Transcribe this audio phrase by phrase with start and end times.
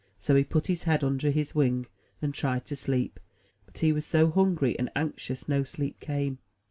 [0.17, 1.85] So he put his head under his wing,
[2.23, 3.19] and tried to sleep;
[3.67, 6.39] but he was so hungry and anxious, no sleep came.